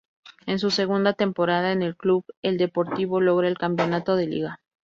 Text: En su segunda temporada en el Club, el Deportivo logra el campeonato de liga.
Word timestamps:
En 0.47 0.57
su 0.57 0.71
segunda 0.71 1.13
temporada 1.13 1.71
en 1.71 1.83
el 1.83 1.95
Club, 1.95 2.25
el 2.41 2.57
Deportivo 2.57 3.21
logra 3.21 3.47
el 3.47 3.59
campeonato 3.59 4.15
de 4.15 4.25
liga. 4.25 4.59